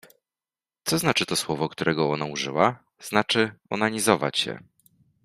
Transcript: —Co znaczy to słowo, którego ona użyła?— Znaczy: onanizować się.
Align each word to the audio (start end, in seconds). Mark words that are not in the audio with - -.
—Co 0.87 0.97
znaczy 0.97 1.25
to 1.25 1.35
słowo, 1.35 1.69
którego 1.69 2.11
ona 2.11 2.25
użyła?— 2.25 2.83
Znaczy: 3.09 3.51
onanizować 3.69 4.37
się. 4.39 4.59